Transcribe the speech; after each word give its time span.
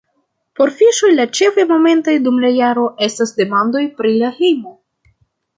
Por 0.59 0.69
Fiŝoj 0.79 1.11
la 1.19 1.25
ĉefaj 1.39 1.65
momentoj 1.73 2.15
dum 2.29 2.41
la 2.45 2.51
jaro 2.55 2.87
estos 3.09 3.37
demandoj 3.43 3.85
pri 4.01 4.15
la 4.23 4.35
hejmo. 4.41 4.77